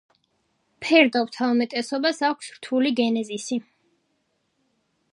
ფერდობთა 0.85 1.51
უმეტესობას 1.57 2.23
აქვს 2.31 2.51
რთული 2.57 2.95
გენეზისი. 3.03 3.63